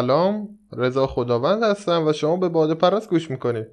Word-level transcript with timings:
سلام 0.00 0.58
رضا 0.72 1.06
خداوند 1.06 1.62
هستم 1.62 2.06
و 2.06 2.12
شما 2.12 2.36
به 2.36 2.48
باده 2.48 2.74
پرست 2.74 3.10
گوش 3.10 3.30
می‌کنید. 3.30 3.66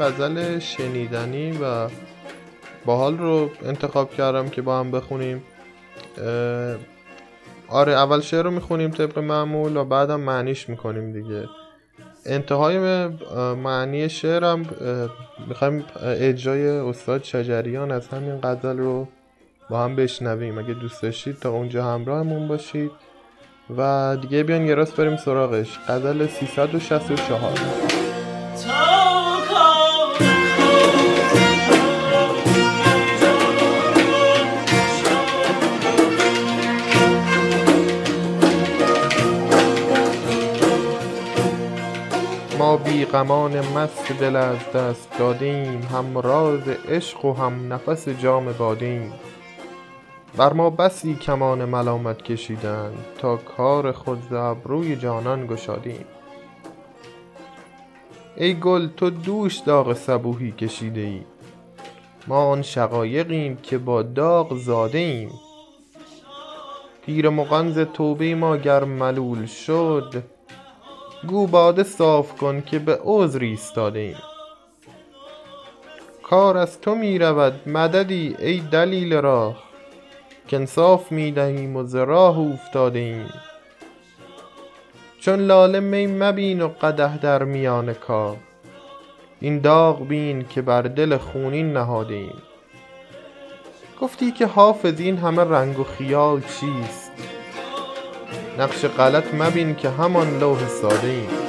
غزل 0.00 0.58
شنیدنی 0.58 1.58
و 1.62 1.88
باحال 2.84 3.18
رو 3.18 3.50
انتخاب 3.64 4.14
کردم 4.14 4.48
که 4.48 4.62
با 4.62 4.80
هم 4.80 4.90
بخونیم. 4.90 5.42
آره 7.68 7.92
اول 7.92 8.20
شعر 8.20 8.42
رو 8.42 8.50
می‌خونیم 8.50 8.90
طبق 8.90 9.18
معمول 9.18 9.76
و 9.76 9.84
بعدم 9.84 10.20
معنیش 10.20 10.68
می‌کنیم 10.68 11.12
دیگه. 11.12 11.48
انتهای 12.26 13.06
معنی 13.64 14.08
شعرم 14.08 14.66
می‌خوایم 15.48 15.84
اجرای 16.02 16.68
استاد 16.68 17.24
شجریان 17.24 17.90
از 17.92 18.08
همین 18.08 18.40
غزل 18.40 18.78
رو 18.78 19.08
با 19.70 19.84
هم 19.84 19.96
بشنویم. 19.96 20.58
اگه 20.58 20.74
دوست 20.74 21.02
داشتید 21.02 21.38
تا 21.38 21.50
اونجا 21.50 21.84
همراهمون 21.84 22.48
باشید. 22.48 22.90
و 23.76 24.16
دیگه 24.20 24.42
بیان 24.42 24.66
یه 24.66 24.74
راست 24.74 24.96
بریم 24.96 25.16
سراغش. 25.16 25.78
غزل 25.88 26.26
364 26.26 27.95
ما 43.22 43.48
بیغمان 43.48 43.78
مست 43.78 44.12
دل 44.12 44.36
از 44.36 44.72
دست 44.74 45.18
دادیم 45.18 45.82
هم 45.82 46.18
راز 46.18 46.68
عشق 46.68 47.24
و 47.24 47.32
هم 47.32 47.72
نفس 47.72 48.08
جام 48.08 48.52
بادیم. 48.52 49.12
بر 50.36 50.52
ما 50.52 50.70
بسی 50.70 51.14
کمان 51.14 51.64
ملامت 51.64 52.22
کشیدند 52.22 53.04
تا 53.18 53.36
کار 53.36 53.92
خود 53.92 54.22
ز 54.30 54.32
ابروی 54.32 54.96
جانان 54.96 55.46
گشادیم. 55.46 56.04
ای 58.36 58.54
گل 58.54 58.88
تو 58.96 59.10
دوش 59.10 59.56
داغ 59.56 59.92
صبوحی 59.92 60.52
کشیده 60.52 61.00
ای 61.00 61.22
ما 62.26 62.44
آن 62.44 62.62
شقایقیم 62.62 63.56
که 63.56 63.78
با 63.78 64.02
داغ 64.02 64.56
زاده 64.56 64.98
ایم 64.98 65.30
پیر 67.06 67.28
مغان 67.28 67.72
ز 67.72 67.78
توبه 67.78 68.34
ما 68.34 68.56
گر 68.56 68.84
ملول 68.84 69.46
شد 69.46 70.35
گو 71.26 71.46
باده 71.46 71.82
صاف 71.82 72.36
کن 72.36 72.60
که 72.60 72.78
به 72.78 72.98
عذر 73.04 73.40
ایستاده 73.40 73.98
ایم. 73.98 74.16
کار 76.22 76.58
از 76.58 76.80
تو 76.80 76.94
می 76.94 77.18
رود 77.18 77.68
مددی 77.68 78.36
ای 78.38 78.60
دلیل 78.60 79.14
راه. 79.14 79.62
کانصاف 80.50 81.12
می 81.12 81.32
دهیم 81.32 81.76
و 81.76 81.82
ز 81.82 81.94
راه 81.94 82.38
اوفتاده 82.38 82.98
ایم. 82.98 83.32
چون 85.20 85.40
لاله 85.40 85.80
می 85.80 86.06
مبین 86.06 86.62
و 86.62 86.68
قدح 86.68 87.16
در 87.16 87.44
میان 87.44 87.94
کار 87.94 88.36
این 89.40 89.58
داغ 89.58 90.08
بین 90.08 90.48
که 90.48 90.62
بر 90.62 90.82
دل 90.82 91.16
خونین 91.16 91.72
نهاده 91.72 92.14
ایم. 92.14 92.42
گفتی 94.00 94.32
که 94.32 94.46
حافظ 94.46 95.00
این 95.00 95.16
همه 95.16 95.42
رنگ 95.44 95.78
و 95.78 95.84
خیال 95.84 96.40
چیست؟ 96.40 97.05
نقش 98.58 98.84
غلط 98.84 99.34
مبین 99.34 99.74
که 99.74 99.90
همان 99.90 100.38
لوح 100.38 100.68
ساده 100.68 101.08
ایم 101.08 101.45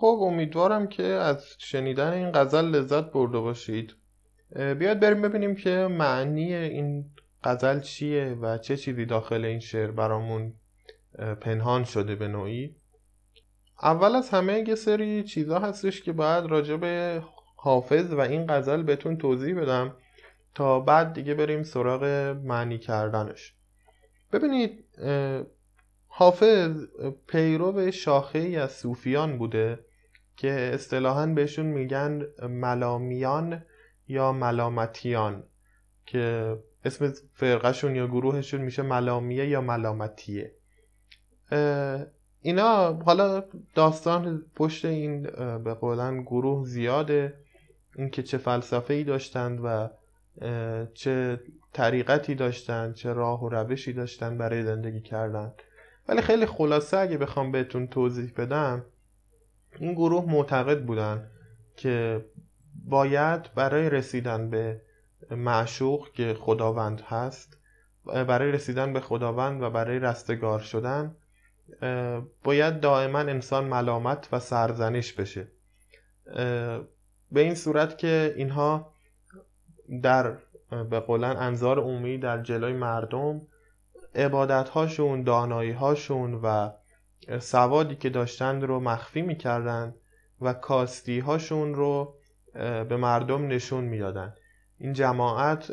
خب 0.00 0.18
امیدوارم 0.22 0.86
که 0.86 1.02
از 1.02 1.46
شنیدن 1.58 2.12
این 2.12 2.30
غزل 2.32 2.64
لذت 2.64 3.04
برده 3.04 3.38
باشید. 3.38 3.94
بیاد 4.78 5.00
بریم 5.00 5.22
ببینیم 5.22 5.54
که 5.54 5.70
معنی 5.70 6.54
این 6.54 7.10
غزل 7.44 7.80
چیه 7.80 8.38
و 8.40 8.58
چه 8.58 8.76
چیزی 8.76 9.06
داخل 9.06 9.44
این 9.44 9.60
شعر 9.60 9.90
برامون 9.90 10.54
پنهان 11.40 11.84
شده 11.84 12.14
به 12.14 12.28
نوعی. 12.28 12.76
اول 13.82 14.16
از 14.16 14.30
همه 14.30 14.64
یه 14.68 14.74
سری 14.74 15.22
چیزا 15.22 15.58
هستش 15.58 16.02
که 16.02 16.12
باید 16.12 16.46
راجع 16.46 16.76
به 16.76 17.22
حافظ 17.56 18.12
و 18.12 18.20
این 18.20 18.46
غزل 18.46 18.82
بهتون 18.82 19.16
توضیح 19.16 19.60
بدم 19.60 19.96
تا 20.54 20.80
بعد 20.80 21.12
دیگه 21.12 21.34
بریم 21.34 21.62
سراغ 21.62 22.04
معنی 22.44 22.78
کردنش. 22.78 23.54
ببینید 24.32 24.84
حافظ 26.08 26.86
پیرو 27.26 27.90
شاخه 27.90 28.38
ای 28.38 28.56
از 28.56 28.72
صوفیان 28.72 29.38
بوده 29.38 29.89
که 30.40 30.70
اصطلاحا 30.74 31.26
بهشون 31.26 31.66
میگن 31.66 32.26
ملامیان 32.48 33.62
یا 34.08 34.32
ملامتیان 34.32 35.42
که 36.06 36.56
اسم 36.84 37.12
فرقشون 37.34 37.96
یا 37.96 38.06
گروهشون 38.06 38.60
میشه 38.60 38.82
ملامیه 38.82 39.48
یا 39.48 39.60
ملامتیه. 39.60 40.52
اینا 42.42 42.92
حالا 42.92 43.44
داستان 43.74 44.44
پشت 44.56 44.84
این 44.84 45.22
به 45.64 45.74
قولن 45.74 46.22
گروه 46.22 46.66
زیاده. 46.66 47.34
اینکه 47.96 48.22
چه 48.22 48.38
فلسفه 48.38 48.94
ای 48.94 49.04
داشتند 49.04 49.60
و 49.64 49.88
چه 50.94 51.40
طریقتی 51.72 52.34
داشتند 52.34 52.94
چه 52.94 53.12
راه 53.12 53.44
و 53.44 53.48
روشی 53.48 53.92
داشتند 53.92 54.38
برای 54.38 54.62
زندگی 54.62 55.00
کردن. 55.00 55.52
ولی 56.08 56.20
خیلی 56.20 56.46
خلاصه 56.46 56.96
اگه 56.96 57.18
بخوام 57.18 57.52
بهتون 57.52 57.86
توضیح 57.86 58.32
بدم 58.36 58.84
این 59.78 59.92
گروه 59.92 60.24
معتقد 60.30 60.84
بودن 60.84 61.30
که 61.76 62.24
باید 62.84 63.54
برای 63.54 63.90
رسیدن 63.90 64.50
به 64.50 64.80
معشوق 65.30 66.10
که 66.12 66.36
خداوند 66.40 67.00
هست 67.00 67.56
برای 68.04 68.52
رسیدن 68.52 68.92
به 68.92 69.00
خداوند 69.00 69.62
و 69.62 69.70
برای 69.70 69.98
رستگار 69.98 70.58
شدن 70.58 71.16
باید 72.44 72.80
دائما 72.80 73.18
انسان 73.18 73.64
ملامت 73.64 74.28
و 74.32 74.40
سرزنش 74.40 75.12
بشه. 75.12 75.48
به 77.32 77.40
این 77.40 77.54
صورت 77.54 77.98
که 77.98 78.34
اینها 78.36 78.92
در 80.02 80.36
به 80.90 81.00
قولن 81.00 81.36
انظار 81.36 81.78
عمومی 81.78 82.18
در 82.18 82.42
جلوی 82.42 82.72
مردم 82.72 83.40
عبادت 84.14 84.68
هاشون 84.68 85.22
دانایی 85.22 85.72
هاشون 85.72 86.34
و 86.42 86.70
سوادی 87.38 87.96
که 87.96 88.10
داشتند 88.10 88.64
رو 88.64 88.80
مخفی 88.80 89.22
می‌کردند 89.22 89.94
و 90.40 90.52
کاستی 90.52 91.18
هاشون 91.18 91.74
رو 91.74 92.14
به 92.54 92.96
مردم 92.96 93.46
نشون 93.46 93.84
می‌دادن. 93.84 94.34
این 94.78 94.92
جماعت 94.92 95.72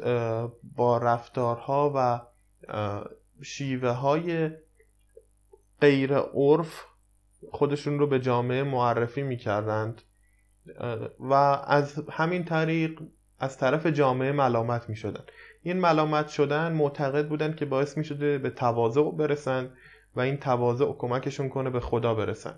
با 0.75 0.97
رفتارها 0.97 1.93
و 1.95 2.21
شیوه 3.43 3.89
های 3.89 4.49
غیر 5.81 6.13
عرف 6.17 6.85
خودشون 7.51 7.99
رو 7.99 8.07
به 8.07 8.19
جامعه 8.19 8.63
معرفی 8.63 9.21
می‌کردند 9.21 10.01
و 11.19 11.33
از 11.67 12.03
همین 12.11 12.43
طریق 12.43 13.01
از 13.39 13.57
طرف 13.57 13.85
جامعه 13.85 14.31
ملامت 14.31 14.89
می‌شدن. 14.89 15.23
این 15.61 15.79
ملامت 15.79 16.27
شدن 16.27 16.73
معتقد 16.73 17.27
بودن 17.27 17.55
که 17.55 17.65
باعث 17.65 17.97
می‌شده 17.97 18.37
به 18.37 18.49
تواضع 18.49 19.11
برسن 19.11 19.69
و 20.17 20.19
این 20.19 20.37
تواضع 20.37 20.93
کمکشون 20.97 21.49
کنه 21.49 21.69
به 21.69 21.79
خدا 21.79 22.13
برسن. 22.13 22.55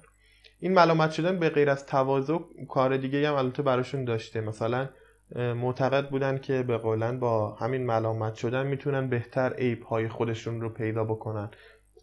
این 0.59 0.73
ملامت 0.73 1.11
شدن 1.11 1.39
به 1.39 1.49
غیر 1.49 1.69
از 1.69 1.85
تواضع 1.85 2.37
کار 2.69 2.97
دیگه 2.97 3.29
هم 3.29 3.35
البته 3.35 3.63
براشون 3.63 4.05
داشته. 4.05 4.41
مثلا 4.41 4.89
معتقد 5.35 6.09
بودن 6.09 6.37
که 6.37 6.63
به 6.63 6.77
قولن 6.77 7.19
با 7.19 7.55
همین 7.55 7.85
ملامت 7.85 8.35
شدن 8.35 8.67
می‌تونن 8.67 9.09
بهتر 9.09 9.53
عیب 9.53 9.83
های 9.83 10.09
خودشون 10.09 10.61
رو 10.61 10.69
پیدا 10.69 11.03
بکنن 11.03 11.49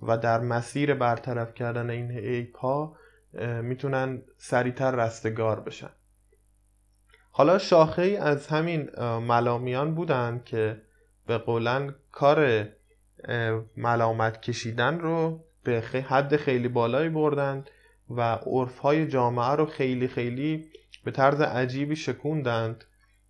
و 0.02 0.18
در 0.18 0.40
مسیر 0.40 0.94
برطرف 0.94 1.54
کردن 1.54 1.90
این 1.90 2.10
عیب 2.10 2.54
ها 2.56 2.96
می‌تونن 3.62 4.22
سریعتر 4.38 4.90
رستگار 4.90 5.60
بشن. 5.60 5.90
حالا 7.30 7.58
شاخه 7.58 8.02
از 8.02 8.46
همین 8.46 8.90
ملامیان 9.00 9.94
بودن 9.94 10.42
که 10.44 10.82
به 11.26 11.38
قولن 11.38 11.94
کار 12.12 12.68
ملامت 13.76 14.40
کشیدن 14.40 14.98
رو 14.98 15.44
به 15.64 15.80
حد 16.08 16.36
خیلی 16.36 16.68
بالایی 16.68 17.08
بردند 17.08 17.70
و 18.10 18.20
عرف 18.46 18.78
های 18.78 19.06
جامعه 19.06 19.50
رو 19.50 19.66
خیلی 19.66 20.08
خیلی 20.08 20.70
به 21.04 21.10
طرز 21.10 21.40
عجیبی 21.40 21.96
شکوندند 21.96 22.84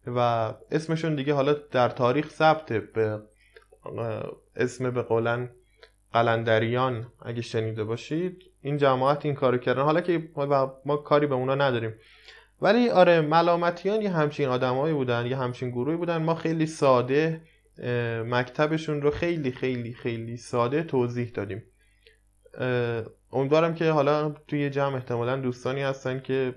و 0.06 0.52
اسمشون 0.70 1.14
دیگه 1.14 1.34
حالا 1.34 1.52
در 1.52 1.88
تاریخ 1.88 2.30
ثبته 2.30 2.80
به 2.80 3.20
اسم 4.56 4.90
به 4.90 5.02
قولن 5.02 5.50
قلندریان 6.12 7.06
اگه 7.22 7.42
شنیده 7.42 7.84
باشید. 7.84 8.42
این 8.62 8.76
جماعت 8.76 9.26
این 9.26 9.34
کارو 9.34 9.58
کردن. 9.58 9.82
حالا 9.82 10.00
که 10.00 10.28
ما 10.84 10.96
کاری 10.96 11.26
به 11.26 11.34
اونا 11.34 11.54
نداریم. 11.54 11.94
ولی 12.62 12.90
آره 12.90 13.20
ملامتیان 13.20 14.02
یه 14.02 14.10
همچین 14.10 14.48
آدمایی 14.48 14.94
بودن 14.94 15.26
یه 15.26 15.36
همچین 15.36 15.70
گروهی 15.70 15.96
بودن. 15.96 16.16
ما 16.16 16.34
خیلی 16.34 16.66
ساده 16.66 17.40
مکتبشون 18.26 19.02
رو 19.02 19.10
خیلی 19.10 19.52
خیلی 19.52 19.94
خیلی 19.94 20.36
ساده 20.36 20.82
توضیح 20.82 21.30
دادیم. 21.30 21.62
امیدوارم 23.32 23.74
که 23.74 23.90
حالا 23.90 24.30
توی 24.30 24.70
جمع 24.70 24.94
احتمالا 24.94 25.36
دوستانی 25.36 25.82
هستن 25.82 26.20
که 26.20 26.54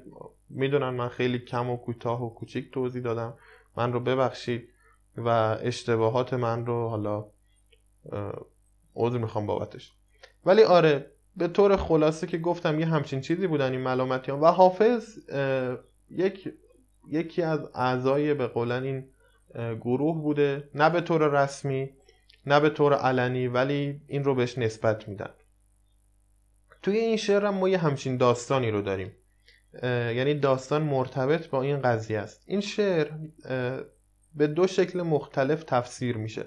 می‌دونن 0.50 0.90
من 0.90 1.10
خیلی 1.10 1.40
کم 1.40 1.70
و 1.70 1.78
کوتاه 1.78 2.26
و 2.26 2.30
کوچیک 2.30 2.72
توضیح 2.72 3.02
دادم. 3.04 3.34
من 3.78 3.94
رو 3.94 4.00
ببخشید 4.00 4.70
و 5.18 5.28
اشتباهات 5.62 6.34
من 6.34 6.66
رو 6.66 6.90
حالا 6.90 7.26
عذر 8.96 9.18
می‌خوام 9.18 9.46
بابتش. 9.46 9.94
ولی 10.46 10.64
آره 10.64 11.12
به 11.36 11.48
طور 11.48 11.76
خلاصه 11.76 12.28
که 12.28 12.38
گفتم 12.38 12.80
یه 12.80 12.86
همچین 12.86 13.22
چیزی 13.22 13.48
بودن 13.48 13.72
این 13.72 13.82
ملامتیان 13.82 14.40
و 14.40 14.46
حافظ 14.46 15.18
یک 16.10 16.54
یکی 17.08 17.42
از 17.42 17.60
اعضای 17.76 18.34
به 18.34 18.48
قولن 18.48 18.84
این 18.84 19.10
گروه 19.56 20.22
بوده. 20.22 20.70
نه 20.76 20.90
به 20.90 21.02
طور 21.02 21.44
رسمی 21.44 21.90
نه 22.46 22.60
به 22.60 22.70
طور 22.70 22.94
علنی 22.94 23.48
ولی 23.48 24.02
این 24.08 24.24
رو 24.24 24.36
بهش 24.36 24.58
نسبت 24.58 25.08
میدن. 25.08 25.30
توی 26.82 26.98
این 26.98 27.18
شعر 27.18 27.46
هم 27.46 27.54
ما 27.54 27.70
یه 27.70 27.78
همچین 27.78 28.18
داستانی 28.18 28.72
رو 28.72 28.82
داریم. 28.82 29.12
یعنی 29.84 30.34
داستان 30.34 30.82
مرتبط 30.82 31.48
با 31.48 31.62
این 31.62 31.82
قضیه 31.82 32.20
است. 32.20 32.44
این 32.46 32.62
شعر 32.62 33.12
به 34.36 34.48
دو 34.48 34.68
شکل 34.68 35.02
مختلف 35.02 35.64
تفسیر 35.64 36.18
میشه. 36.18 36.46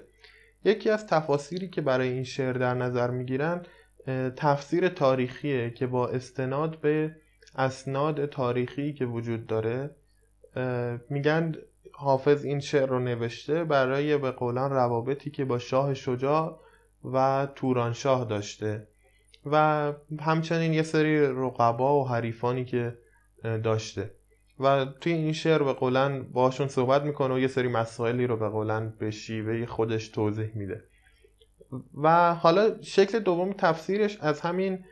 یکی 0.65 0.89
از 0.89 1.07
تفاسیری 1.07 1.69
که 1.69 1.81
برای 1.81 2.09
این 2.09 2.23
شعر 2.23 2.53
در 2.53 2.73
نظر 2.73 3.11
می‌گیرن 3.11 3.61
تفسیر 4.35 4.89
تاریخیه 4.89 5.69
که 5.69 5.87
با 5.87 6.07
استناد 6.07 6.81
به 6.81 7.15
اسناد 7.55 8.25
تاریخی 8.25 8.93
که 8.93 9.05
وجود 9.05 9.47
داره 9.47 9.95
میگن 11.09 11.55
حافظ 11.93 12.45
این 12.45 12.59
شعر 12.59 12.85
رو 12.85 12.99
نوشته 12.99 13.63
برای 13.63 14.17
به 14.17 14.31
قولان 14.31 14.71
روابطی 14.71 15.31
که 15.31 15.45
با 15.45 15.59
شاه 15.59 15.93
شجاع 15.93 16.59
و 17.13 17.47
تورانشاه 17.55 18.25
داشته. 18.25 18.87
و 19.45 19.93
همچنین 20.21 20.73
یه 20.73 20.83
سری 20.83 21.19
رقبا 21.19 22.01
و 22.01 22.07
حریفانی 22.07 22.65
که 22.65 22.93
داشته. 23.63 24.11
و 24.59 24.85
توی 24.85 25.13
این 25.13 25.33
شعر 25.33 25.63
به 25.63 25.73
قولن 25.73 26.23
باشون 26.23 26.67
صحبت 26.67 27.03
می‌کنه 27.03 27.33
و 27.33 27.39
یه 27.39 27.47
سری 27.47 27.67
مسائلی 27.67 28.27
رو 28.27 28.37
به 28.37 28.49
قولن 28.49 28.93
به 28.99 29.11
شیوه 29.11 29.65
خودش 29.65 30.07
توضیح 30.07 30.51
میده. 30.55 30.83
و 31.93 32.33
حالا 32.33 32.81
شکل 32.81 33.19
دوم 33.19 33.53
تفسیرش 33.53 34.17
از 34.21 34.41
همین 34.41 34.85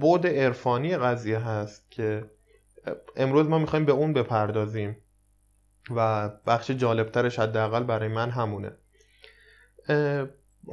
بود 0.00 0.26
عرفانی 0.26 0.96
قضیه 0.96 1.38
هست 1.38 1.90
که 1.90 2.24
امروز 3.16 3.48
ما 3.48 3.58
می‌خوایم 3.58 3.84
به 3.84 3.92
اون 3.92 4.12
بپردازیم. 4.12 4.96
و 5.90 6.28
بخش 6.46 6.70
جالبترش 6.70 7.38
حداقل 7.38 7.82
برای 7.82 8.08
من 8.08 8.30
همونه. 8.30 8.72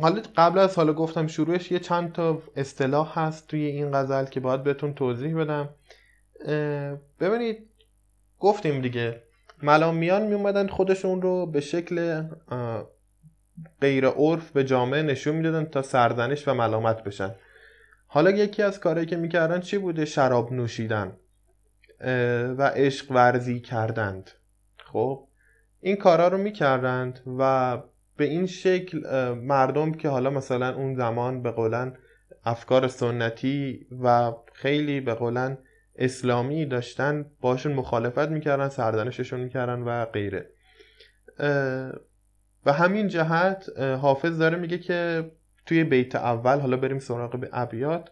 حالا 0.02 0.22
قبل 0.38 0.60
از 0.60 0.76
حالا 0.76 0.94
گفتم 0.94 1.28
شروعش 1.28 1.72
یه 1.72 1.80
چند 1.80 2.12
تا 2.14 2.42
اصطلاح 2.56 3.20
هست 3.20 3.48
توی 3.48 3.66
این 3.66 3.92
غزل 3.94 4.26
که 4.26 4.40
باید 4.40 4.64
بهتون 4.64 4.94
توضیح 4.94 5.36
بدم. 5.36 5.70
ببینید 7.20 7.70
گفتیم 8.40 8.82
دیگه 8.82 9.22
ملامیان 9.64 10.22
می 10.22 10.34
اومدن 10.34 10.68
خودشون 10.68 11.22
رو 11.22 11.46
به 11.46 11.60
شکل 11.60 12.24
غیر 13.82 14.08
عرف 14.08 14.52
به 14.52 14.64
جامعه 14.64 15.02
نشون 15.02 15.36
می‌دادن 15.36 15.66
تا 15.66 15.82
سرزنش 15.82 16.48
و 16.48 16.54
ملامت 16.54 17.04
بشن. 17.04 17.36
حالا 18.08 18.32
یکی 18.32 18.64
از 18.64 18.80
کارهایی 18.80 19.08
که 19.08 19.16
می‌کردن 19.16 19.60
چی 19.60 19.78
بوده؟ 19.78 20.06
شراب 20.06 20.54
نوشیدن 20.54 21.18
و 22.58 22.72
عشق 22.76 23.12
ورزی 23.12 23.60
کردند. 23.60 24.32
خب 24.94 25.28
این 25.82 25.96
کارا 25.96 26.28
رو 26.28 26.38
می‌کردند 26.38 27.20
و 27.40 27.78
به 28.18 28.26
این 28.26 28.46
شکل 28.46 28.98
مردم 29.34 29.92
که 29.92 30.10
حالا 30.10 30.30
مثلا 30.30 30.76
اون 30.76 30.96
زمان 30.96 31.44
به 31.44 31.52
قولن 31.52 31.98
افکار 32.46 32.88
سنتی 32.88 33.88
و 34.04 34.32
خیلی 34.54 35.02
به 35.02 35.14
قولن 35.14 35.58
اسلامی 35.96 36.66
داشتن 36.66 37.26
باشون 37.42 37.74
مخالفت 37.74 38.30
می‌کردن 38.30 38.70
سردنششون 38.70 39.40
می‌کردن 39.40 39.82
و 39.82 40.06
غیره. 40.06 40.50
و 42.66 42.74
همین 42.74 43.08
جهت 43.08 43.80
حافظ 43.80 44.40
داره 44.40 44.58
میگه 44.58 44.78
که 44.78 45.32
توی 45.66 45.84
بیت 45.84 46.16
اول 46.16 46.60
حالا 46.60 46.78
بریم 46.78 47.00
سراغ 47.00 47.40
به 47.40 47.50
ابیات 47.54 48.10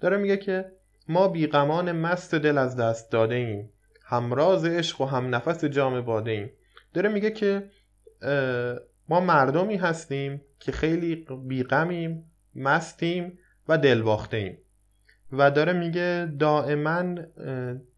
داره 0.00 0.16
میگه 0.16 0.36
که 0.36 0.72
ما 1.08 1.28
بیغمان 1.28 1.92
مست 1.92 2.34
دل 2.34 2.58
از 2.58 2.76
دست 2.76 3.12
داده 3.12 3.34
ایم 3.34 3.70
همراز 4.16 4.64
عشق 4.64 5.00
و 5.00 5.04
هم 5.04 5.34
نفس 5.34 5.64
جام 5.64 6.00
باده 6.00 6.30
ایم. 6.30 6.50
داره 6.94 7.08
میگه 7.08 7.30
که 7.30 7.70
ما 9.08 9.20
مردمی 9.20 9.76
هستیم 9.76 10.40
که 10.60 10.72
خیلی 10.72 11.26
بیغمیم 11.46 12.30
مستیم 12.54 13.38
و 13.68 13.78
دلباخته 13.78 14.36
ایم. 14.36 14.58
و 15.32 15.50
داره 15.50 15.72
میگه 15.72 16.32
دائما 16.38 17.14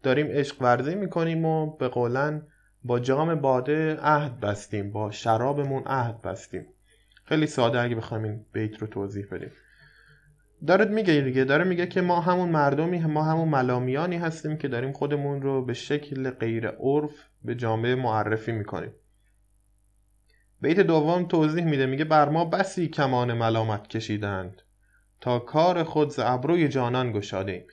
داریم 0.03 0.27
عشق 0.27 0.61
ورزی 0.61 0.95
می‌کنیم 0.95 1.45
و 1.45 1.75
به 1.75 1.87
قولن 1.87 2.47
با 2.83 2.99
جام 2.99 3.35
باده 3.35 3.95
عهد 3.95 4.39
بستیم 4.39 4.91
با 4.91 5.11
شرابمون 5.11 5.83
عهد 5.85 6.21
بستیم. 6.21 6.65
خیلی 7.25 7.47
ساده 7.47 7.81
اگه 7.81 7.95
بخوایم 7.95 8.23
این 8.23 8.45
بیت 8.53 8.77
رو 8.77 8.87
توضیح 8.87 9.25
بدیم. 9.31 9.51
داره 10.65 10.85
میگه 10.85 11.21
دیگه 11.21 11.43
داره 11.43 11.63
میگه 11.63 11.87
که 11.87 12.01
ما 12.01 12.21
همون 12.21 12.49
مردمی 12.49 12.99
ما 12.99 13.23
همون 13.23 13.49
ملامیانی 13.49 14.17
هستیم 14.17 14.57
که 14.57 14.67
داریم 14.67 14.91
خودمون 14.91 15.41
رو 15.41 15.65
به 15.65 15.73
شکل 15.73 16.29
غیر 16.29 16.67
عرف 16.67 17.11
به 17.43 17.55
جامعه 17.55 17.95
معرفی 17.95 18.51
می‌کنیم. 18.51 18.91
بیت 20.61 20.79
دوم 20.79 21.25
توضیح 21.27 21.63
میده 21.63 21.85
میگه 21.85 22.05
بر 22.05 22.29
ما 22.29 22.45
بسی 22.45 22.87
کمان 22.87 23.33
ملامت 23.33 23.87
کشیدند 23.87 24.61
تا 25.21 25.39
کار 25.39 25.83
خود 25.83 26.09
ز 26.09 26.19
ابروی 26.23 26.67
جانان 26.67 27.11
گشادیم 27.11 27.63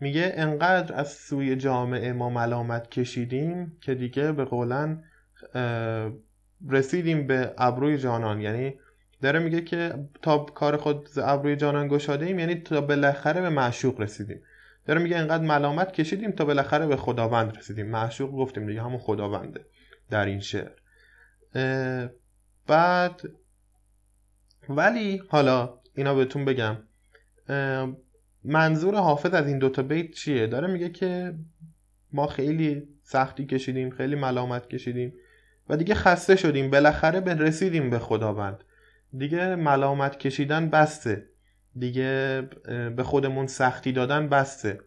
میگه 0.00 0.32
انقدر 0.36 0.94
از 0.94 1.12
سوی 1.12 1.56
جامعه 1.56 2.12
ما 2.12 2.30
ملامت 2.30 2.90
کشیدیم 2.90 3.76
که 3.80 3.94
دیگه 3.94 4.32
به 4.32 4.44
قولن 4.44 5.04
رسیدیم 6.68 7.26
به 7.26 7.54
ابروی 7.58 7.98
جانان. 7.98 8.40
یعنی 8.40 8.74
داره 9.24 9.38
میگه 9.38 9.60
که 9.60 9.94
تا 10.22 10.38
کار 10.38 10.76
خود 10.76 11.08
ز 11.08 11.18
ابروی 11.22 11.56
جانان 11.56 11.88
گشاده 11.88 12.26
ایم 12.26 12.38
یعنی 12.38 12.54
تا 12.54 12.80
بالاخره 12.80 13.40
به 13.40 13.48
معشوق 13.48 14.00
رسیدیم. 14.00 14.42
داره 14.86 15.00
میگه 15.02 15.16
انقدر 15.16 15.44
ملامت 15.44 15.92
کشیدیم 15.92 16.30
تا 16.30 16.44
بالاخره 16.44 16.86
به 16.86 16.96
خداوند 16.96 17.56
رسیدیم. 17.56 17.86
معشوق 17.86 18.30
گفتیم 18.30 18.66
دیگه 18.66 18.82
همون 18.82 18.98
خداونده 18.98 19.64
در 20.10 20.24
این 20.24 20.40
شعر. 20.40 20.70
بعد 22.66 23.22
ولی 24.68 25.22
حالا 25.28 25.78
اینا 25.94 26.14
بهتون 26.14 26.44
بگم. 26.44 26.76
منظور 28.44 28.94
حافظ 28.94 29.34
از 29.34 29.46
این 29.48 29.58
دوتا 29.58 29.82
بیت 29.82 30.10
چیه؟ 30.10 30.46
داره 30.46 30.68
میگه 30.68 30.88
که 30.88 31.34
ما 32.12 32.26
خیلی 32.26 32.88
سختی 33.02 33.46
کشیدیم 33.46 33.90
خیلی 33.90 34.14
ملامت 34.14 34.68
کشیدیم 34.68 35.14
و 35.68 35.76
دیگه 35.76 35.94
خسته 35.94 36.36
شدیم. 36.36 36.70
بالاخره 36.70 37.20
به 37.20 37.34
رسیدیم 37.34 37.90
به 37.90 37.98
خداوند. 37.98 38.64
دیگه 39.18 39.56
ملامت 39.56 40.18
کشیدن 40.18 40.70
بسته. 40.70 41.28
دیگه 41.76 42.42
به 42.96 43.02
خودمون 43.02 43.46
سختی 43.46 43.92
دادن 43.92 44.28
بسته. 44.28 44.80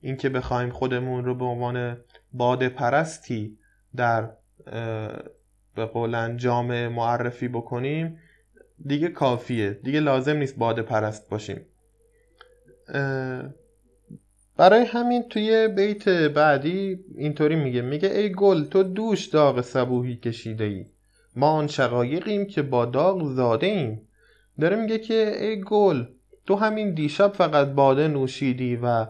اینکه 0.00 0.28
بخوایم 0.28 0.70
خودمون 0.70 1.24
رو 1.24 1.34
به 1.34 1.44
عنوان 1.44 1.96
باده 2.32 2.68
پرستی 2.68 3.58
در 3.96 4.30
به 5.74 5.86
قولن 5.92 6.36
جامعه 6.36 6.88
معرفی 6.88 7.48
بکنیم 7.48 8.18
دیگه 8.86 9.08
کافیه. 9.08 9.70
دیگه 9.70 10.00
لازم 10.00 10.36
نیست 10.36 10.58
باده 10.58 10.82
پرست 10.82 11.30
باشیم. 11.30 11.66
برای 14.56 14.84
همین 14.84 15.22
توی 15.28 15.68
بیت 15.68 16.08
بعدی 16.08 16.98
اینطوری 17.16 17.56
میگه. 17.56 17.82
میگه 17.82 18.08
ای 18.08 18.32
گل 18.32 18.64
تو 18.64 18.82
دوش 18.82 19.26
داغ 19.26 19.60
صبوهی 19.60 20.16
کشیده 20.16 20.64
ای 20.64 20.86
ما 21.36 21.50
آن 21.50 21.66
شقایقیم 21.66 22.46
که 22.46 22.62
با 22.62 22.84
داغ 22.84 23.24
زاده 23.34 23.66
ایم. 23.66 24.08
داره 24.60 24.76
میگه 24.76 24.98
که 24.98 25.36
ای 25.40 25.60
گل 25.60 26.04
تو 26.46 26.54
همین 26.54 26.94
دیشب 26.94 27.32
فقط 27.32 27.68
باده 27.68 28.08
نوشیدی 28.08 28.76
و 28.76 29.06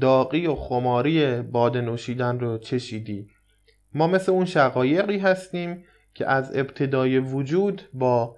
داغی 0.00 0.46
و 0.46 0.54
خماری 0.54 1.42
باده 1.42 1.80
نوشیدن 1.80 2.40
رو 2.40 2.58
چشیدی. 2.58 3.26
ما 3.94 4.06
مثل 4.06 4.32
اون 4.32 4.44
شقایقی 4.44 5.18
هستیم 5.18 5.84
که 6.14 6.26
از 6.30 6.56
ابتدای 6.56 7.18
وجود 7.18 7.82
با 7.92 8.36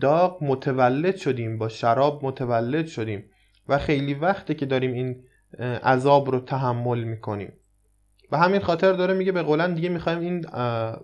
داغ 0.00 0.44
متولد 0.44 1.16
شدیم 1.16 1.58
با 1.58 1.68
شراب 1.68 2.24
متولد 2.24 2.86
شدیم 2.86 3.24
و 3.68 3.78
خیلی 3.78 4.14
وقته 4.14 4.54
که 4.54 4.66
داریم 4.66 4.92
این 4.92 5.24
عذاب 5.82 6.30
رو 6.30 6.40
تحمل 6.40 7.04
می‌کنیم. 7.04 7.52
و 8.32 8.36
همین 8.36 8.60
خاطر 8.60 8.92
داره 8.92 9.14
میگه 9.14 9.32
به 9.32 9.42
قولن 9.42 9.74
دیگه 9.74 9.88
می‌خوایم 9.88 10.20
این 10.20 10.46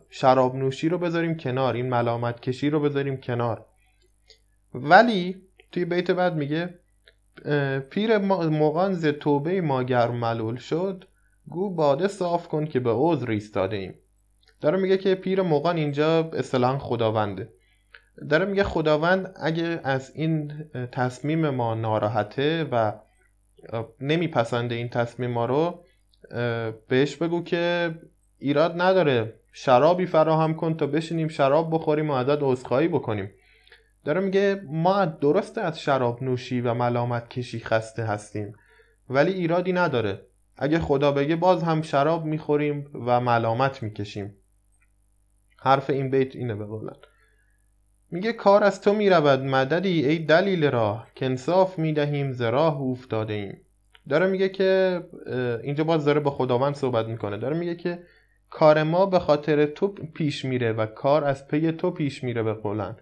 شراب 0.08 0.56
نوشی 0.56 0.88
رو 0.88 0.98
بذاریم 0.98 1.36
کنار 1.36 1.74
این 1.74 1.88
ملامت 1.88 2.40
کشی 2.40 2.70
رو 2.70 2.80
بذاریم 2.80 3.16
کنار. 3.16 3.66
ولی 4.74 5.42
توی 5.72 5.84
بیت 5.84 6.10
بعد 6.10 6.36
میگه 6.36 6.74
پیر 7.90 8.18
مغان 8.18 8.94
ز 8.94 9.06
توبه 9.06 9.60
ما 9.60 9.82
گرم 9.82 10.16
ملول 10.16 10.56
شد 10.56 11.04
گو 11.48 11.74
باده 11.74 12.08
صاف 12.08 12.48
کن 12.48 12.66
که 12.66 12.80
به 12.80 12.90
عذر 12.92 13.30
ایستاده 13.30 13.76
ایم. 13.76 13.94
داره 14.60 14.78
میگه 14.78 14.98
که 14.98 15.14
پیر 15.14 15.42
مغان 15.42 15.76
اینجا 15.76 16.30
اصطلاحا 16.32 16.78
خداونده. 16.78 17.52
داره 18.30 18.44
میگه 18.44 18.64
خداوند 18.64 19.34
اگه 19.40 19.80
از 19.84 20.12
این 20.14 20.52
تصمیم 20.92 21.50
ما 21.50 21.74
ناراحته 21.74 22.68
و 22.72 22.92
نمیپسنده 24.00 24.74
این 24.74 24.88
تصمیم 24.88 25.30
ما 25.30 25.46
رو 25.46 25.84
بهش 26.88 27.16
بگو 27.16 27.42
که 27.42 27.94
ایراد 28.38 28.80
نداره. 28.80 29.34
شرابی 29.52 30.06
فراهم 30.06 30.54
کن 30.54 30.76
تا 30.76 30.86
بشینیم 30.86 31.28
شراب 31.28 31.74
بخوریم 31.74 32.10
و 32.10 32.12
ازت 32.12 32.38
عذرخواهی 32.42 32.88
بکنیم. 32.88 33.30
داره 34.04 34.20
میگه 34.20 34.62
ما 34.68 35.04
درسته 35.04 35.60
از 35.60 35.80
شراب 35.80 36.22
نوشی 36.22 36.60
و 36.60 36.74
ملامت 36.74 37.28
کشی 37.28 37.60
خسته 37.60 38.04
هستیم 38.04 38.54
ولی 39.08 39.32
ایرادی 39.32 39.72
نداره. 39.72 40.26
اگه 40.56 40.78
خدا 40.78 41.12
بگه 41.12 41.36
باز 41.36 41.62
هم 41.62 41.82
شراب 41.82 42.24
می‌خوریم 42.24 42.90
و 43.06 43.20
ملامت 43.20 43.82
می‌کشیم. 43.82 44.34
حرف 45.58 45.90
این 45.90 46.10
بیت 46.10 46.36
اینه 46.36 46.54
بقولن 46.54 46.96
میگه 48.10 48.32
کار 48.32 48.64
از 48.64 48.80
تو 48.80 48.92
می‌رود 48.92 49.40
مددی 49.40 50.06
ای 50.06 50.18
دلیل 50.18 50.64
راه. 50.64 51.08
که 51.14 51.26
انصاف 51.26 51.78
می‌دهیم 51.78 52.32
ز 52.32 52.42
راه 52.42 52.80
افتاده 52.80 53.34
ایم. 53.34 53.60
داره 54.08 54.26
میگه 54.26 54.48
که 54.48 55.00
اینجا 55.62 55.84
باز 55.84 56.04
داره 56.04 56.20
با 56.20 56.30
خداوند 56.30 56.74
صحبت 56.74 57.06
می‌کنه. 57.06 57.36
داره 57.36 57.58
میگه 57.58 57.74
که 57.74 58.02
کار 58.50 58.82
ما 58.82 59.06
به 59.06 59.18
خاطر 59.18 59.66
تو 59.66 59.88
پیش 59.88 60.44
میره 60.44 60.72
و 60.72 60.86
کار 60.86 61.24
از 61.24 61.48
پی 61.48 61.72
تو 61.72 61.90
پیش 61.90 62.24
میره 62.24 62.42
به 62.42 62.52
قولن. 62.52 62.96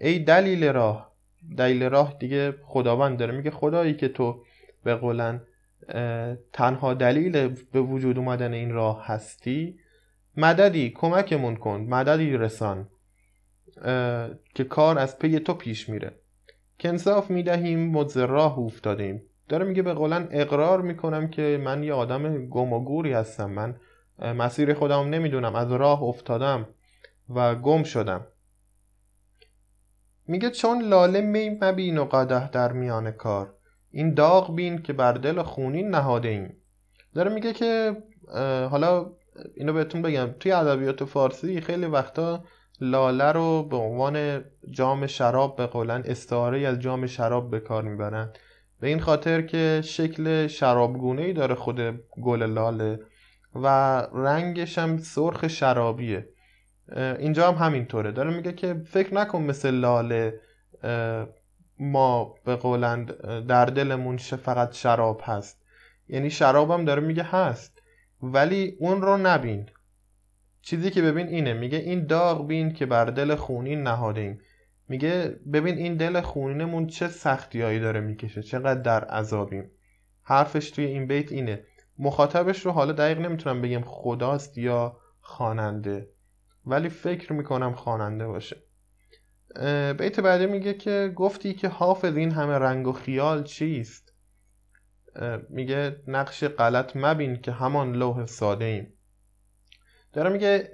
ای 0.00 0.18
دلیل 0.18 0.64
راه 0.64 1.12
دلیل 1.56 1.82
راه 1.82 2.16
دیگه 2.20 2.54
خداوند 2.62 3.18
داره. 3.18 3.36
میگه 3.36 3.50
خدایی 3.50 3.94
که 3.94 4.08
تو 4.08 4.44
به 4.84 4.94
قولن 4.94 5.40
تنها 6.52 6.94
دلیل 6.94 7.48
به 7.72 7.80
وجود 7.80 8.18
اومدن 8.18 8.52
این 8.52 8.72
راه 8.72 9.06
هستی 9.06 9.78
مددی 10.36 10.90
کمکمون 10.90 11.56
کن 11.56 11.80
مددی 11.80 12.36
رسان 12.36 12.88
که 14.54 14.64
کار 14.64 14.98
از 14.98 15.18
پی 15.18 15.38
تو 15.38 15.54
پیش 15.54 15.88
میره. 15.88 16.14
که 16.78 16.88
انصاف 16.88 17.30
می‌دهیم 17.30 17.90
مد 17.90 18.18
راه 18.18 18.58
افتادیم 18.58 19.22
داره 19.52 19.64
میگه 19.64 19.82
به 19.82 19.94
قولن 19.94 20.28
اقرار 20.30 20.82
می‌کنم 20.82 21.28
که 21.28 21.60
من 21.64 21.82
یه 21.82 21.92
آدم 21.92 22.46
گم 22.46 22.72
و 22.72 22.84
گوری 22.84 23.12
هستم. 23.12 23.50
من 23.50 23.76
مسیر 24.18 24.74
خودم 24.74 25.08
نمی‌دونم. 25.08 25.54
از 25.54 25.72
راه 25.72 26.02
افتادم 26.02 26.68
و 27.34 27.54
گم 27.54 27.82
شدم. 27.82 28.26
میگه 30.26 30.50
چون 30.50 30.82
لاله 30.82 31.20
می 31.20 31.58
مبین 31.60 31.98
و 31.98 32.04
قده 32.04 32.50
در 32.50 32.72
میان 32.72 33.10
کار 33.10 33.54
این 33.90 34.14
داغ 34.14 34.56
بین 34.56 34.82
که 34.82 34.92
بر 34.92 35.12
دل 35.12 35.42
خونین 35.42 35.88
نهاده 35.88 36.28
ایم. 36.28 36.56
داره 37.14 37.34
میگه 37.34 37.52
که 37.52 37.96
حالا 38.70 39.12
اینو 39.56 39.72
بهتون 39.72 40.02
بگم. 40.02 40.34
توی 40.40 40.52
ادبیات 40.52 41.04
فارسی 41.04 41.60
خیلی 41.60 41.86
وقتا 41.86 42.44
لاله 42.80 43.32
رو 43.32 43.62
به 43.62 43.76
عنوان 43.76 44.44
جام 44.70 45.06
شراب 45.06 45.56
به 45.56 45.66
قولن 45.66 46.02
استعاره 46.04 46.60
از 46.60 46.78
جام 46.78 47.06
شراب 47.06 47.50
به 47.50 47.60
کار 47.60 47.82
می‌برن. 47.82 48.32
به 48.82 48.88
این 48.88 49.00
خاطر 49.00 49.42
که 49.42 49.80
شکل 49.84 50.46
شرابگونه 50.46 51.22
ای 51.22 51.32
داره 51.32 51.54
خود 51.54 51.80
گل 52.22 52.42
لاله 52.42 53.00
و 53.54 53.66
رنگش 54.14 54.78
هم 54.78 54.98
سرخ 54.98 55.48
شرابیه. 55.48 56.28
اینجا 56.96 57.52
هم 57.52 57.66
همینطوره. 57.66 58.12
داره 58.12 58.36
میگه 58.36 58.52
که 58.52 58.74
فکر 58.74 59.14
نکن 59.14 59.42
مثل 59.42 59.70
لاله 59.70 60.40
ما 61.78 62.34
به 62.44 62.56
قولند 62.56 63.12
در 63.46 63.64
دلمون 63.64 64.16
فقط 64.16 64.72
شراب 64.72 65.20
هست. 65.24 65.62
یعنی 66.08 66.30
شراب 66.30 66.70
هم 66.70 66.84
داره 66.84 67.02
میگه 67.02 67.22
هست. 67.22 67.82
ولی 68.22 68.76
اون 68.80 69.02
رو 69.02 69.16
نبین. 69.16 69.68
چیزی 70.62 70.90
که 70.90 71.02
ببین 71.02 71.28
اینه. 71.28 71.52
میگه 71.52 71.78
این 71.78 72.06
داغ 72.06 72.46
بین 72.46 72.72
که 72.72 72.86
بر 72.86 73.04
دل 73.04 73.34
خونین 73.34 73.82
نهاده 73.82 74.38
میگه 74.92 75.40
ببین 75.52 75.78
این 75.78 75.96
دل 75.96 76.20
خونینمون 76.20 76.86
چه 76.86 77.08
سختیایی 77.08 77.80
داره 77.80 78.00
می‌کشه 78.00 78.42
چقدر 78.42 78.80
در 78.80 79.04
عذابیم. 79.04 79.70
حرفش 80.22 80.70
توی 80.70 80.84
این 80.84 81.06
بیت 81.06 81.32
اینه. 81.32 81.64
مخاطبش 81.98 82.66
رو 82.66 82.72
حالا 82.72 82.92
دقیق 82.92 83.18
نمی‌تونم 83.18 83.62
بگم 83.62 83.82
خداست 83.86 84.58
یا 84.58 84.96
خواننده 85.20 86.08
ولی 86.66 86.88
فکر 86.88 87.32
می‌کنم 87.32 87.74
خواننده 87.74 88.26
باشه. 88.26 88.56
بیت 89.98 90.20
بعدی 90.20 90.46
میگه 90.46 90.74
که 90.74 91.12
گفتی 91.16 91.54
که 91.54 91.68
حافظ 91.68 92.16
این 92.16 92.30
همه 92.30 92.58
رنگ 92.58 92.86
و 92.86 92.92
خیال 92.92 93.44
چیست؟ 93.44 94.12
میگه 95.48 95.96
نقش 96.06 96.44
غلط 96.44 96.96
مبین 96.96 97.36
که 97.36 97.52
همان 97.52 97.92
لوح 97.92 98.26
ساده 98.26 98.64
ایم. 98.64 98.92
داره 100.12 100.30
میگه 100.30 100.68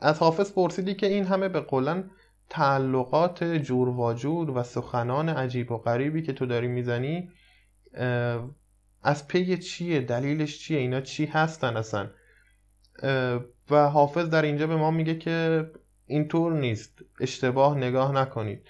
از 0.00 0.18
حافظ 0.18 0.52
پرسیدی 0.52 0.94
که 0.94 1.06
این 1.06 1.24
همه 1.24 1.48
به 1.48 1.60
قولن 1.60 2.10
تعلقات 2.50 3.44
جور 3.44 3.88
واجور 3.88 4.50
و 4.50 4.62
سخنان 4.62 5.28
عجیب 5.28 5.72
و 5.72 5.78
غریبی 5.78 6.22
که 6.22 6.32
تو 6.32 6.46
داری 6.46 6.68
می‌زنی 6.68 7.30
از 9.02 9.28
پی 9.28 9.58
چیه؟ 9.58 10.00
دلیلش 10.00 10.58
چیه؟ 10.58 10.78
اینا 10.78 11.00
چی 11.00 11.26
هستن 11.26 11.76
اصلا؟ 11.76 12.10
و 13.70 13.88
حافظ 13.88 14.28
در 14.30 14.42
اینجا 14.42 14.66
به 14.66 14.76
ما 14.76 14.90
میگه 14.90 15.18
که 15.18 15.66
اینطور 16.06 16.52
نیست. 16.52 16.98
اشتباه 17.20 17.76
نگاه 17.76 18.12
نکنید. 18.12 18.66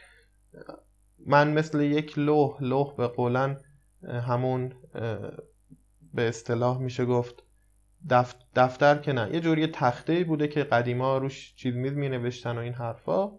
من 1.27 1.53
مثل 1.53 1.81
یک 1.81 2.19
لوح 2.19 2.63
لوح 2.63 2.97
به 2.97 3.07
قولن 3.07 3.61
همون 4.03 4.73
به 6.15 6.29
اصطلاح 6.29 6.79
میشه 6.79 7.05
گفت 7.05 7.43
دفتر 8.55 8.99
که 8.99 9.13
نه. 9.13 9.35
یه 9.35 9.41
جوری 9.41 9.67
تخته 9.67 10.25
بوده 10.25 10.49
که 10.49 10.65
قدیما 10.65 11.19
روش 11.19 11.55
چیز 11.55 11.75
میز 11.75 11.93
می 11.93 12.09
نوشتن 12.09 12.59
و 12.59 12.61
این 12.61 12.73
حرفا. 12.73 13.31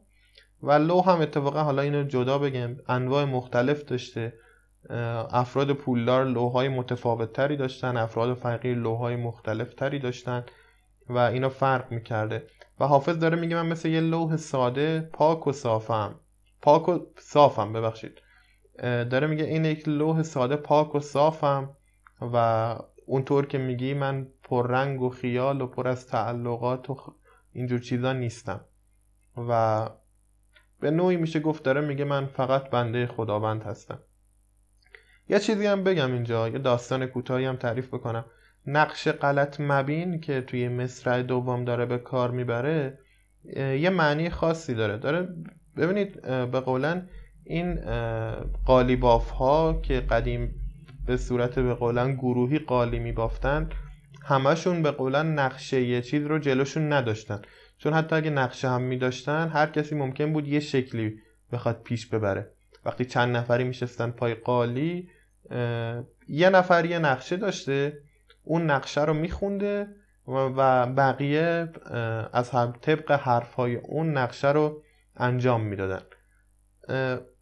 و 0.63 0.71
لوح 0.71 1.09
هم 1.09 1.21
اتفاقا 1.21 1.63
حالا 1.63 1.81
اینو 1.81 2.03
جدا 2.03 2.37
بگم 2.37 2.75
انواع 2.89 3.25
مختلف 3.25 3.83
داشته. 3.83 4.33
افراد 5.31 5.73
پولدار 5.73 6.25
لوهای 6.25 6.67
متفاوت 6.67 7.33
تری 7.33 7.57
داشتن 7.57 7.97
افراد 7.97 8.33
فقیر 8.33 8.77
لوهای 8.77 9.15
مختلف 9.15 9.73
تری 9.73 9.99
داشتن 9.99 10.45
و 11.09 11.17
اینا 11.17 11.49
فرق 11.49 11.91
می‌کرده. 11.91 12.47
و 12.79 12.87
حافظ 12.87 13.19
داره 13.19 13.39
میگه 13.39 13.55
من 13.55 13.65
مثل 13.65 13.89
یه 13.89 13.99
لوح 13.99 14.35
ساده 14.35 15.09
پاک 15.13 15.47
و 15.47 15.51
صافم. 15.51 16.19
پاک 16.61 16.89
و 16.89 16.99
صافم 17.19 17.73
ببخشید. 17.73 18.21
داره 18.83 19.27
میگه 19.27 19.43
این 19.43 19.65
یک 19.65 19.87
لوح 19.87 20.23
ساده 20.23 20.55
پاک 20.55 20.95
و 20.95 20.99
صافم 20.99 21.69
و 22.21 22.75
اونطور 23.05 23.45
که 23.45 23.57
میگی 23.57 23.93
من 23.93 24.27
پر 24.43 24.67
رنگ 24.67 25.01
و 25.01 25.09
خیال 25.09 25.61
و 25.61 25.67
پر 25.67 25.87
از 25.87 26.07
تعلقات 26.07 26.89
و 26.89 26.97
اینجور 27.53 27.79
چیزا 27.79 28.13
نیستم. 28.13 28.61
و 29.49 29.89
به 30.79 30.91
نوعی 30.91 31.17
میشه 31.17 31.39
گفت 31.39 31.63
داره 31.63 31.81
میگه 31.81 32.05
من 32.05 32.25
فقط 32.25 32.69
بنده 32.69 33.07
خداوند 33.07 33.63
هستم. 33.63 33.99
یه 35.29 35.39
چیزی 35.39 35.65
هم 35.65 35.83
بگم 35.83 36.13
اینجا 36.13 36.49
یه 36.49 36.59
داستان 36.59 37.05
کوتاهی 37.05 37.45
هم 37.45 37.55
تعریف 37.55 37.87
بکنم. 37.87 38.25
نقش 38.65 39.07
غلط 39.07 39.59
مبین 39.59 40.19
که 40.19 40.41
توی 40.41 40.69
مصرع 40.69 41.21
دوم 41.21 41.65
داره 41.65 41.85
به 41.85 41.97
کار 41.97 42.31
می‌بره 42.31 42.99
یه 43.55 43.89
معنی 43.89 44.29
خاصی 44.29 44.73
داره. 44.73 44.97
داره 44.97 45.27
ببینید 45.77 46.21
به 46.21 46.59
قولن 46.59 47.09
این 47.45 47.79
قالیباف 48.65 49.29
ها 49.29 49.81
که 49.83 49.99
قدیم 49.99 50.55
به 51.05 51.17
صورت 51.17 51.59
به 51.59 51.73
قولن 51.73 52.13
گروهی 52.13 52.59
قالی 52.59 52.99
میبافتن 52.99 53.69
همشون 54.25 54.83
به 54.83 54.91
قولن 54.91 55.39
نقشه 55.39 55.81
یه 55.81 56.01
چیز 56.01 56.25
رو 56.25 56.39
جلوشون 56.39 56.93
نداشتن. 56.93 57.41
چون 57.77 57.93
حتی 57.93 58.15
اگه 58.15 58.29
نقشه 58.29 58.69
هم 58.69 58.81
میداشتن 58.81 59.47
هر 59.47 59.67
کسی 59.67 59.95
ممکن 59.95 60.33
بود 60.33 60.47
یه 60.47 60.59
شکلی 60.59 61.19
بخواد 61.51 61.81
پیش 61.83 62.05
ببره. 62.05 62.51
وقتی 62.85 63.05
چند 63.05 63.35
نفری 63.35 63.63
میشستن 63.63 64.11
پای 64.11 64.33
قالی 64.33 65.09
یه 66.27 66.49
نفر 66.49 66.85
یه 66.85 66.99
نقشه 66.99 67.37
داشته 67.37 67.99
اون 68.43 68.71
نقشه 68.71 69.05
رو 69.05 69.13
میخونده 69.13 69.87
و 70.27 70.85
بقیه 70.85 71.69
از 72.33 72.49
هم 72.49 72.73
طبق 72.81 73.11
حرف 73.11 73.53
های 73.53 73.75
اون 73.75 74.17
نقشه 74.17 74.51
رو 74.51 74.83
انجام 75.15 75.61
می‌دادن. 75.61 76.01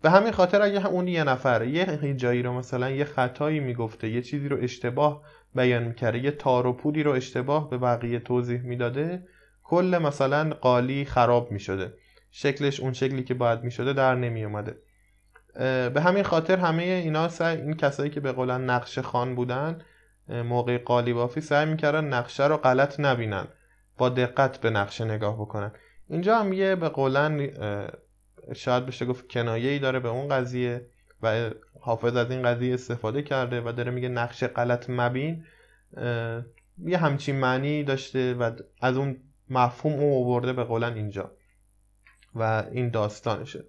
به 0.01 0.09
همین 0.09 0.31
خاطر 0.31 0.61
اگه 0.61 0.87
اون 0.87 1.07
یه 1.07 1.23
نفر 1.23 1.65
یه 1.65 2.13
جایی 2.13 2.43
رو 2.43 2.53
مثلا 2.53 2.89
یه 2.89 3.05
خطایی 3.05 3.59
می‌گفته 3.59 4.09
یه 4.09 4.21
چیزی 4.21 4.49
رو 4.49 4.57
اشتباه 4.61 5.23
بیان 5.55 5.83
می‌کرده 5.83 6.19
یه 6.19 6.31
تار 6.31 6.67
و 6.67 6.73
پودی 6.73 7.03
رو 7.03 7.11
اشتباه 7.11 7.69
به 7.69 7.77
بقیه 7.77 8.19
توضیح 8.19 8.61
می‌داده 8.61 9.23
کل 9.67 9.99
مثلا 10.01 10.49
قالی 10.49 11.05
خراب 11.05 11.51
می‌شده. 11.51 11.93
شکلش 12.31 12.79
اون 12.79 12.93
شکلی 12.93 13.23
که 13.23 13.33
باید 13.33 13.63
می‌شده 13.63 13.93
در 13.93 14.15
نمیومده 14.15 14.77
به 15.93 16.01
همین 16.01 16.23
خاطر 16.23 16.57
همه 16.57 16.83
اینا 16.83 17.29
سعی 17.29 17.57
این 17.57 17.73
کسایی 17.73 18.09
که 18.09 18.19
به 18.19 18.31
قولن 18.31 18.69
نقشه 18.69 19.01
خان 19.01 19.35
بودن 19.35 19.81
موقع 20.29 20.77
قالی 20.77 21.13
بافی 21.13 21.41
سعی 21.41 21.65
می‌کردن 21.65 22.05
نقشه 22.05 22.47
رو 22.47 22.57
غلط 22.57 22.99
نبینن. 22.99 23.47
با 23.97 24.09
دقت 24.09 24.57
به 24.57 24.69
نقشه 24.69 25.05
نگاه 25.05 25.35
بکنن. 25.35 25.71
اینجا 26.09 26.39
هم 26.39 26.53
یه 26.53 26.75
به 26.75 26.89
قولن 26.89 27.49
شاید 28.55 28.85
بشه 28.85 29.05
گفت 29.05 29.27
کنایه 29.27 29.71
ای 29.71 29.79
داره 29.79 29.99
به 29.99 30.09
اون 30.09 30.27
قضیه 30.27 30.85
و 31.21 31.49
حافظ 31.79 32.15
از 32.15 32.31
این 32.31 32.43
قضیه 32.43 32.73
استفاده 32.73 33.21
کرده 33.21 33.61
و 33.61 33.71
داره 33.71 33.91
میگه 33.91 34.09
نقشه 34.09 34.47
غلط 34.47 34.89
مبین. 34.89 35.45
یه 36.85 36.97
همچین 36.97 37.35
معنی 37.35 37.83
داشته 37.83 38.33
و 38.33 38.51
از 38.81 38.97
اون 38.97 39.17
مفهوم 39.49 39.99
او 39.99 40.25
آورده 40.25 40.53
به 40.53 40.63
قولن 40.63 40.93
اینجا. 40.93 41.31
و 42.35 42.63
این 42.71 42.89
داستانشه. 42.89 43.63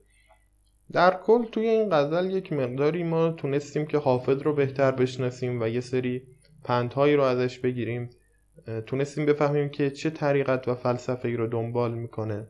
در 0.92 1.20
کل 1.22 1.44
توی 1.44 1.68
این 1.68 1.88
غزل 1.90 2.30
یک 2.30 2.52
مقداری 2.52 3.02
ما 3.02 3.30
تونستیم 3.30 3.86
که 3.86 3.98
حافظ 3.98 4.42
رو 4.42 4.54
بهتر 4.54 4.90
بشناسیم 4.90 5.62
و 5.62 5.68
یه 5.68 5.80
سری 5.80 6.22
پندهایی 6.64 7.16
رو 7.16 7.22
ازش 7.22 7.58
بگیریم. 7.58 8.10
تونستیم 8.86 9.26
بفهمیم 9.26 9.68
که 9.68 9.90
چه 9.90 10.10
طریقت 10.10 10.68
و 10.68 10.74
فلسفه 10.74 11.28
ای 11.28 11.36
رو 11.36 11.46
دنبال 11.46 11.94
می‌کنه. 11.94 12.46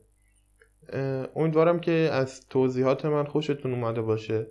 امیدوارم 1.37 1.81
که 1.81 1.93
از 1.93 2.47
توضیحات 2.49 3.05
من 3.05 3.25
خوشتون 3.25 3.75
اومده 3.75 4.03
باشه. 4.03 4.47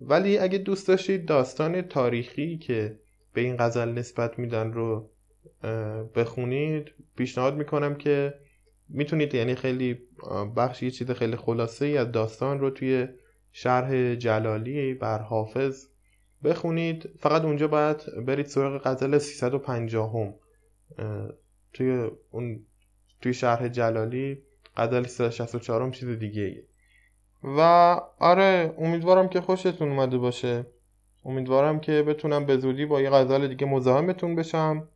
ولی 0.00 0.38
اگه 0.38 0.58
دوست 0.58 0.88
داشتید 0.88 1.26
داستان 1.26 1.82
تاریخی 1.82 2.58
که 2.58 2.98
به 3.32 3.40
این 3.40 3.56
غزل 3.56 3.88
نسبت 3.88 4.38
میدن 4.38 4.72
رو 4.72 5.10
بخونید 6.14 6.92
پیشنهاد 7.16 7.56
می‌کنم 7.56 7.94
که 7.94 8.34
می‌تونید 8.88 9.34
یعنی 9.34 9.54
خیلی 9.54 9.98
بخش 10.56 10.82
یه 10.82 10.90
چیز 10.90 11.10
خیلی 11.10 11.36
خلاصه 11.36 11.86
ای 11.86 11.98
از 11.98 12.12
داستان 12.12 12.60
رو 12.60 12.70
توی 12.70 13.08
شرح 13.52 14.14
جلالی 14.14 14.94
بر 14.94 15.18
حافظ 15.18 15.86
بخونید. 16.44 17.08
فقط 17.18 17.42
اونجا 17.42 17.68
باید 17.68 17.96
برید 18.26 18.46
سراغ 18.46 18.82
غزل 18.88 19.18
350 19.18 20.12
هم 20.14 20.34
توی 21.72 22.10
اون 22.30 22.66
توی 23.20 23.34
شرح 23.34 23.68
جلالی 23.68 24.42
غزل 24.76 25.02
364 25.02 25.82
هم 25.82 25.90
چیز 25.90 26.08
دیگه 26.08 26.42
ایه. 26.42 26.64
و 27.42 27.60
آره 28.18 28.74
امیدوارم 28.78 29.28
که 29.28 29.40
خوشتون 29.40 29.88
اومده 29.88 30.18
باشه. 30.18 30.66
امیدوارم 31.24 31.80
که 31.80 32.02
بتونم 32.02 32.46
به 32.46 32.58
زودی 32.58 32.86
با 32.86 33.00
یه 33.00 33.10
غزل 33.10 33.48
دیگه 33.48 33.66
مزاحمتون 33.66 34.34
بشم. 34.34 34.88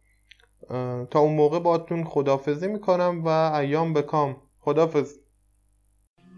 تا 1.10 1.20
اون 1.20 1.34
موقع 1.34 1.58
باتون 1.58 2.04
خدافزی 2.04 2.68
می‌کنم 2.68 3.22
و 3.24 3.28
ایام 3.28 3.92
بکام 3.92 4.36
خدافز 4.60 5.18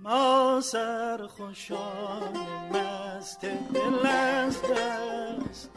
ما 0.03 0.61
سر 0.61 1.27
خوشان 1.27 2.37
مست 2.73 3.41
دل 3.45 4.07
از 4.07 4.63
دست 4.63 5.71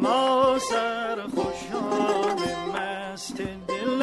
ما 0.00 0.58
سر 0.58 1.26
خوشان 1.34 2.38
مست 2.74 3.36
دل 3.68 4.02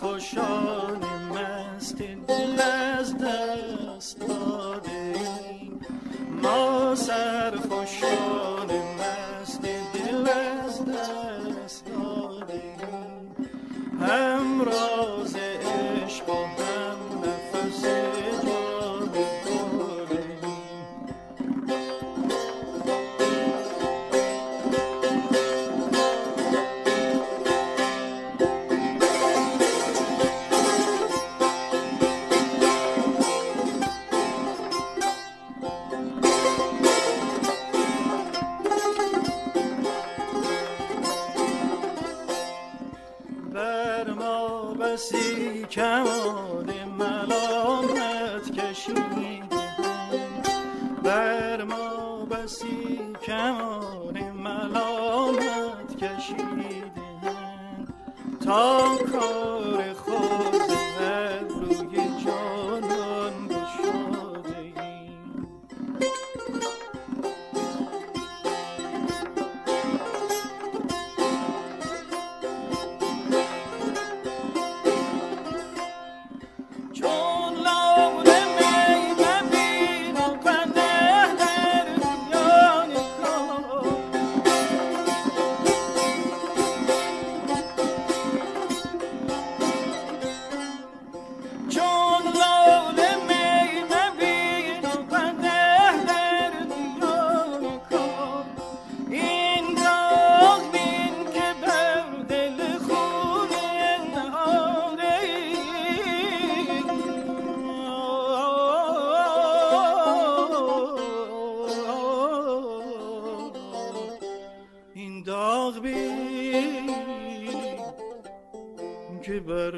خوشحال. 0.00 0.77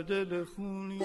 درد 0.02 0.32
لخونی 0.32 0.98